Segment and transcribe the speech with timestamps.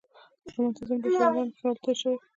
[0.45, 2.17] د رومانتیزم له شاعرانه خیالاتو تېر شول.